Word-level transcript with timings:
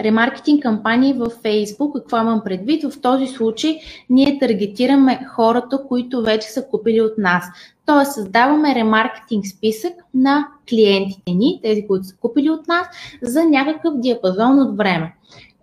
Ремаркетинг 0.00 0.62
кампании 0.62 1.12
в 1.12 1.26
Facebook, 1.26 1.92
какво 1.92 2.20
имам 2.20 2.40
предвид? 2.44 2.92
В 2.92 3.00
този 3.00 3.26
случай 3.26 3.78
ние 4.10 4.38
таргетираме 4.38 5.26
хората, 5.36 5.82
които 5.88 6.22
вече 6.22 6.48
са 6.48 6.66
купили 6.66 7.00
от 7.00 7.18
нас. 7.18 7.44
Тоест 7.86 8.12
създаваме 8.12 8.74
ремаркетинг 8.74 9.46
списък 9.46 9.92
на 10.14 10.48
клиентите 10.68 11.30
ни, 11.30 11.60
тези, 11.62 11.86
които 11.86 12.04
са 12.04 12.16
купили 12.16 12.50
от 12.50 12.68
нас, 12.68 12.86
за 13.22 13.44
някакъв 13.44 13.94
диапазон 13.96 14.58
от 14.58 14.76
време. 14.76 15.14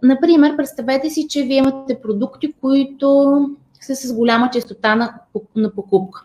Например, 0.04 0.57
представете 0.57 1.09
си, 1.09 1.28
че 1.30 1.44
вие 1.44 1.57
имате 1.57 2.02
продукти, 2.02 2.54
които 2.62 3.50
са 3.82 3.96
с 3.96 4.14
голяма 4.14 4.50
частота 4.50 4.96
на, 4.96 5.14
на 5.55 5.71
покупка. 5.71 6.23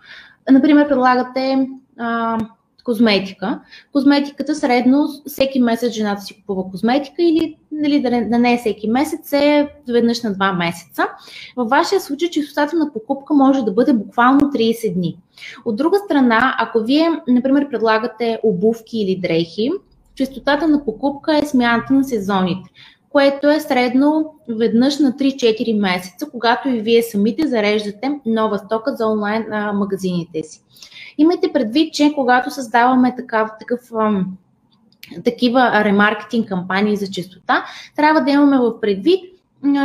Например, 0.50 0.88
предлагате 0.88 1.68
а, 1.98 2.38
козметика. 2.84 3.60
Козметиката 3.92 4.54
средно 4.54 5.08
всеки 5.26 5.60
месец 5.60 5.92
жената 5.92 6.22
си 6.22 6.34
купува 6.34 6.70
козметика 6.70 7.22
или 7.22 7.56
нали, 7.72 8.02
да, 8.02 8.38
не, 8.38 8.54
е 8.54 8.58
всеки 8.58 8.88
месец, 8.88 9.32
е 9.32 9.68
веднъж 9.88 10.22
на 10.22 10.34
два 10.34 10.52
месеца. 10.52 11.06
Във 11.56 11.68
вашия 11.68 12.00
случай 12.00 12.30
частотата 12.30 12.76
на 12.76 12.92
покупка 12.92 13.34
може 13.34 13.62
да 13.62 13.72
бъде 13.72 13.92
буквално 13.92 14.40
30 14.40 14.94
дни. 14.94 15.18
От 15.64 15.76
друга 15.76 15.98
страна, 16.04 16.56
ако 16.58 16.80
вие, 16.80 17.10
например, 17.28 17.68
предлагате 17.70 18.38
обувки 18.42 18.98
или 18.98 19.20
дрехи, 19.20 19.70
частотата 20.14 20.68
на 20.68 20.84
покупка 20.84 21.38
е 21.38 21.46
смяната 21.46 21.92
на 21.92 22.04
сезоните 22.04 22.70
което 23.12 23.50
е 23.50 23.60
средно 23.60 24.34
веднъж 24.48 24.98
на 24.98 25.12
3-4 25.12 25.80
месеца, 25.80 26.26
когато 26.30 26.68
и 26.68 26.80
вие 26.80 27.02
самите 27.02 27.48
зареждате 27.48 28.20
нова 28.26 28.58
стока 28.58 28.94
за 28.96 29.06
онлайн 29.06 29.52
а, 29.52 29.72
магазините 29.72 30.42
си. 30.42 30.62
Имайте 31.18 31.52
предвид, 31.52 31.94
че 31.94 32.12
когато 32.14 32.50
създаваме 32.50 33.14
такав, 33.16 33.50
такъв 33.60 33.80
такива 35.24 35.84
ремаркетинг 35.84 36.48
кампании 36.48 36.96
за 36.96 37.10
чистота, 37.10 37.64
трябва 37.96 38.20
да 38.20 38.30
имаме 38.30 38.58
в 38.58 38.80
предвид 38.80 39.20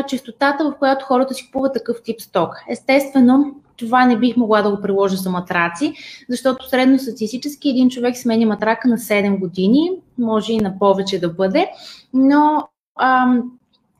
чистотата, 0.08 0.66
в 0.66 0.78
която 0.80 1.06
хората 1.06 1.34
си 1.34 1.46
купуват 1.46 1.74
такъв 1.74 1.98
тип 2.04 2.22
сток. 2.22 2.56
Естествено, 2.70 3.56
това 3.78 4.06
не 4.06 4.18
бих 4.18 4.38
могла 4.38 4.62
да 4.62 4.76
го 4.76 4.82
приложа 4.82 5.16
за 5.16 5.30
матраци, 5.30 5.94
защото 6.30 6.70
средно 6.70 7.00
статистически 7.00 7.70
един 7.70 7.90
човек 7.90 8.18
сменя 8.18 8.46
матрака 8.46 8.88
на 8.88 8.98
7 8.98 9.40
години, 9.40 9.92
може 10.18 10.54
и 10.54 10.58
на 10.58 10.80
повече 10.80 11.20
да 11.20 11.30
бъде, 11.30 11.70
но 12.14 12.68
ам, 13.00 13.52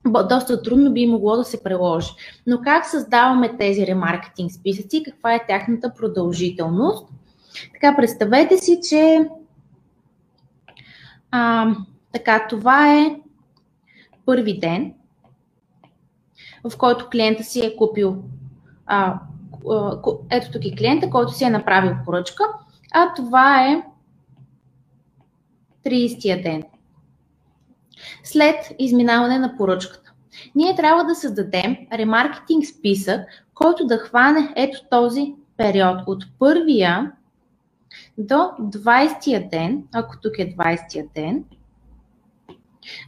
доста 0.06 0.62
трудно 0.62 0.94
би 0.94 1.08
могло 1.08 1.38
да 1.38 1.44
се 1.44 1.64
приложи. 1.64 2.10
Но 2.48 2.62
как 2.62 2.86
създаваме 2.86 3.58
тези 3.58 3.88
ремаркетинг 3.88 4.52
списъци, 4.52 5.04
каква 5.04 5.34
е 5.34 5.46
тяхната 5.48 5.94
продължителност? 5.98 7.08
Така, 7.74 7.96
представете 7.96 8.58
си, 8.58 8.80
че 8.90 9.30
а, 11.32 11.68
така, 12.12 12.48
това 12.50 12.94
е 12.94 13.16
първи 14.26 14.60
ден, 14.60 14.94
в 16.64 16.78
който 16.78 17.10
клиента 17.10 17.44
си 17.44 17.66
е 17.66 17.76
купил 17.76 18.24
а, 18.86 19.20
ето 20.30 20.52
тук 20.52 20.66
е 20.66 20.76
клиента, 20.76 21.10
който 21.10 21.32
си 21.32 21.44
е 21.44 21.50
направил 21.50 21.96
поръчка, 22.06 22.44
а 22.94 23.14
това 23.14 23.68
е 23.68 23.84
30-я 25.86 26.42
ден. 26.42 26.64
След 28.24 28.56
изминаване 28.80 29.40
на 29.40 29.58
поръчката. 29.58 30.14
Ние 30.56 30.76
трябва 30.76 31.04
да 31.04 31.16
създадем 31.16 31.78
ремаркетинг 31.94 32.66
списък, 32.66 33.22
който 33.54 33.86
да 33.86 33.98
хване 33.98 34.54
ето 34.56 34.80
този 34.92 35.34
период 35.58 36.00
от 36.08 36.24
първия 36.40 37.12
до 38.18 38.52
20-я 38.60 39.50
ден, 39.50 39.84
ако 39.94 40.16
тук 40.22 40.40
е 40.40 40.56
20-я 40.56 41.06
ден, 41.16 41.44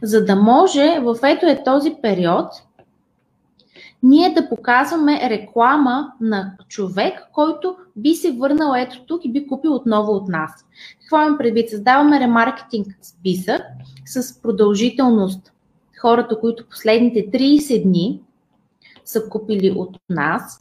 за 0.02 0.24
да 0.24 0.36
може 0.36 1.00
в 1.00 1.16
ето 1.22 1.46
е 1.46 1.64
този 1.64 1.94
период 2.02 2.46
ние 4.02 4.34
да 4.34 4.48
показваме 4.48 5.30
реклама 5.30 6.12
на 6.20 6.56
човек, 6.68 7.28
който 7.32 7.76
би 7.96 8.14
се 8.14 8.32
върнал 8.32 8.74
ето 8.76 9.04
тук 9.06 9.24
и 9.24 9.32
би 9.32 9.46
купил 9.46 9.74
отново 9.74 10.12
от 10.12 10.28
нас. 10.28 10.66
Какво 11.00 11.22
имам 11.22 11.38
предвид? 11.38 11.70
Създаваме 11.70 12.20
ремаркетинг 12.20 12.86
списък 13.02 13.62
с 14.06 14.42
продължителност 14.42 15.52
хората, 16.00 16.40
които 16.40 16.68
последните 16.68 17.30
30 17.30 17.82
дни 17.82 18.20
са 19.04 19.28
купили 19.28 19.70
от 19.70 19.96
нас 20.08 20.60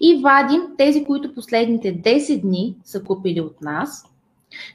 и 0.00 0.20
вадим 0.22 0.62
тези, 0.78 1.04
които 1.04 1.34
последните 1.34 2.02
10 2.02 2.40
дни 2.40 2.76
са 2.84 3.02
купили 3.02 3.40
от 3.40 3.60
нас. 3.60 4.04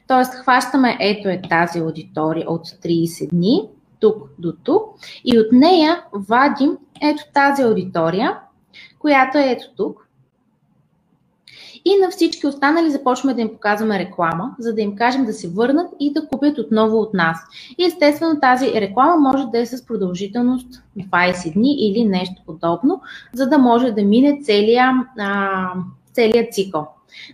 Тоест, 0.07 0.33
хващаме 0.33 0.97
ето 0.99 1.29
е 1.29 1.41
тази 1.49 1.79
аудитория 1.79 2.49
от 2.49 2.67
30 2.67 3.29
дни, 3.29 3.69
тук 3.99 4.29
до 4.39 4.53
тук, 4.63 4.83
и 5.25 5.39
от 5.39 5.47
нея 5.51 6.03
вадим 6.13 6.77
ето 7.01 7.23
тази 7.33 7.61
аудитория, 7.63 8.39
която 8.99 9.37
е 9.37 9.51
ето 9.51 9.65
тук. 9.77 10.07
И 11.85 11.95
на 12.01 12.09
всички 12.09 12.47
останали 12.47 12.91
започваме 12.91 13.33
да 13.33 13.41
им 13.41 13.49
показваме 13.49 13.99
реклама, 13.99 14.55
за 14.59 14.75
да 14.75 14.81
им 14.81 14.95
кажем 14.95 15.25
да 15.25 15.33
се 15.33 15.49
върнат 15.49 15.87
и 15.99 16.13
да 16.13 16.27
купят 16.27 16.57
отново 16.57 16.97
от 16.97 17.13
нас. 17.13 17.37
И 17.77 17.85
естествено 17.85 18.39
тази 18.39 18.73
реклама 18.73 19.17
може 19.17 19.45
да 19.45 19.59
е 19.59 19.65
с 19.65 19.85
продължителност 19.85 20.83
20 20.97 21.53
дни 21.53 21.75
или 21.79 22.05
нещо 22.05 22.41
подобно, 22.45 23.01
за 23.33 23.49
да 23.49 23.57
може 23.57 23.91
да 23.91 24.03
мине 24.03 24.39
целият, 24.43 24.95
целият 26.13 26.53
цикъл. 26.53 26.87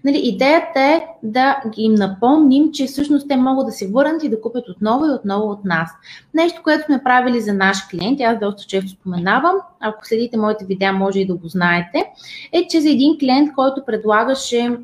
Нали, 0.03 0.19
идеята 0.23 0.79
е 0.79 1.01
да 1.23 1.61
им 1.77 1.93
напомним, 1.93 2.71
че 2.71 2.85
всъщност 2.85 3.27
те 3.27 3.38
могат 3.38 3.65
да 3.65 3.71
се 3.71 3.88
върнат 3.88 4.23
и 4.23 4.29
да 4.29 4.41
купят 4.41 4.69
отново 4.69 5.05
и 5.05 5.09
отново 5.09 5.49
от 5.49 5.65
нас. 5.65 5.89
Нещо, 6.33 6.61
което 6.63 6.85
сме 6.85 7.03
правили 7.03 7.41
за 7.41 7.53
наши 7.53 7.81
клиенти, 7.89 8.23
аз 8.23 8.39
доста 8.39 8.63
често 8.63 8.89
споменавам, 8.91 9.55
ако 9.79 10.05
следите 10.05 10.38
моите 10.38 10.65
видеа, 10.65 10.93
може 10.93 11.19
и 11.19 11.27
да 11.27 11.35
го 11.35 11.47
знаете, 11.47 12.03
е, 12.53 12.67
че 12.67 12.81
за 12.81 12.89
един 12.89 13.17
клиент, 13.19 13.53
който 13.53 13.85
предлагаше 13.85 14.77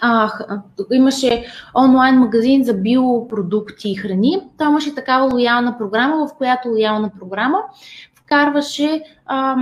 а, 0.00 0.32
имаше 0.92 1.44
онлайн 1.74 2.14
магазин 2.14 2.64
за 2.64 2.74
биопродукти 2.74 3.90
и 3.90 3.94
храни. 3.94 4.40
Той 4.58 4.66
имаше 4.66 4.94
такава 4.94 5.34
лоялна 5.34 5.78
програма, 5.78 6.26
в 6.26 6.36
която 6.36 6.68
лоялна 6.68 7.10
програма 7.20 7.58
вкарваше 8.26 9.02
а, 9.26 9.56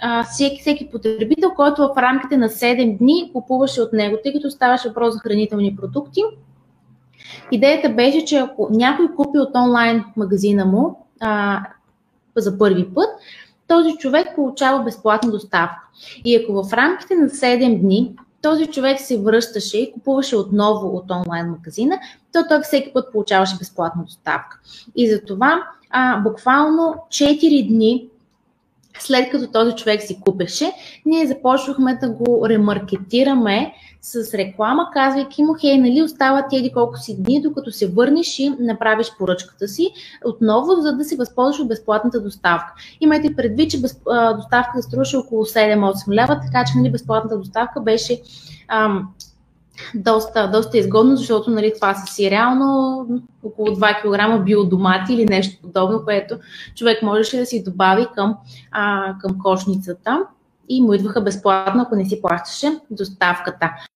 а, 0.00 0.24
всеки, 0.24 0.60
всеки 0.60 0.90
потребител, 0.90 1.50
който 1.50 1.82
в 1.82 1.98
рамките 1.98 2.36
на 2.36 2.48
7 2.48 2.98
дни 2.98 3.30
купуваше 3.32 3.82
от 3.82 3.92
него, 3.92 4.18
тъй 4.22 4.32
като 4.32 4.50
ставаше 4.50 4.88
въпрос 4.88 5.14
за 5.14 5.20
хранителни 5.20 5.76
продукти. 5.76 6.20
Идеята 7.52 7.88
беше, 7.88 8.24
че 8.24 8.36
ако 8.36 8.68
някой 8.70 9.14
купи 9.16 9.38
от 9.38 9.56
онлайн 9.56 10.04
магазина 10.16 10.64
му 10.64 11.06
а, 11.20 11.60
за 12.36 12.58
първи 12.58 12.94
път, 12.94 13.08
този 13.66 13.96
човек 13.96 14.28
получава 14.34 14.84
безплатна 14.84 15.30
доставка. 15.30 15.88
И 16.24 16.36
ако 16.36 16.62
в 16.62 16.72
рамките 16.72 17.14
на 17.14 17.28
7 17.28 17.80
дни 17.80 18.16
този 18.42 18.66
човек 18.66 19.00
се 19.00 19.20
връщаше 19.20 19.78
и 19.78 19.92
купуваше 19.92 20.36
отново 20.36 20.96
от 20.96 21.10
онлайн 21.10 21.50
магазина, 21.50 21.98
то 22.32 22.44
той 22.48 22.60
всеки 22.62 22.92
път 22.92 23.12
получаваше 23.12 23.56
безплатна 23.58 24.04
доставка. 24.04 24.60
И 24.96 25.10
затова 25.10 25.62
а, 25.90 26.20
буквално 26.20 26.94
4 27.10 27.68
дни 27.68 28.08
след 29.00 29.30
като 29.30 29.52
този 29.52 29.72
човек 29.72 30.02
си 30.02 30.20
купеше, 30.20 30.72
ние 31.06 31.26
започнахме 31.26 31.94
да 31.94 32.10
го 32.10 32.48
ремаркетираме 32.48 33.72
с 34.02 34.34
реклама, 34.34 34.90
казвайки 34.92 35.44
му, 35.44 35.54
хей, 35.60 35.78
нали, 35.78 36.02
остават 36.02 36.52
еди 36.52 36.72
колко 36.72 36.96
си 36.96 37.22
дни, 37.22 37.42
докато 37.42 37.72
се 37.72 37.88
върнеш 37.88 38.38
и 38.38 38.50
направиш 38.60 39.12
поръчката 39.18 39.68
си 39.68 39.90
отново, 40.24 40.74
за 40.80 40.92
да 40.92 41.04
се 41.04 41.16
възползваш 41.16 41.60
от 41.60 41.68
безплатната 41.68 42.20
доставка. 42.20 42.74
Имайте 43.00 43.36
предвид, 43.36 43.70
че 43.70 43.80
без, 43.80 44.00
а, 44.10 44.32
доставката 44.32 44.82
струваше 44.82 45.16
около 45.16 45.44
7-8 45.44 46.12
лева, 46.12 46.40
така 46.40 46.64
че 46.64 46.78
нали, 46.78 46.92
безплатната 46.92 47.38
доставка 47.38 47.80
беше 47.80 48.20
ам, 48.68 49.08
доста, 49.94 50.50
доста 50.50 50.78
изгодно, 50.78 51.16
защото 51.16 51.50
нали, 51.50 51.72
това 51.74 51.94
са 51.94 52.14
си 52.14 52.30
реално 52.30 53.06
около 53.42 53.68
2 53.68 54.38
кг 54.38 54.44
биодомати 54.44 55.14
или 55.14 55.24
нещо 55.24 55.62
подобно, 55.62 56.04
което 56.04 56.38
човек 56.74 57.02
можеше 57.02 57.38
да 57.38 57.46
си 57.46 57.64
добави 57.64 58.06
към, 58.14 58.36
а, 58.70 59.14
към 59.20 59.38
кошницата 59.38 60.22
и 60.68 60.82
му 60.82 60.94
идваха 60.94 61.20
безплатно, 61.20 61.82
ако 61.82 61.96
не 61.96 62.04
си 62.04 62.22
плащаше 62.22 62.80
доставката. 62.90 63.70